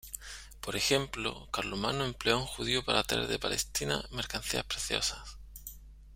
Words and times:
Por 0.61 0.75
ejemplo, 0.75 1.47
Carlomagno 1.51 2.03
empleó 2.05 2.37
a 2.37 2.39
un 2.39 2.47
judío 2.47 2.83
para 2.83 3.03
traer 3.03 3.27
de 3.27 3.37
Palestina 3.37 4.03
mercancías 4.09 4.63
preciosas. 4.63 5.37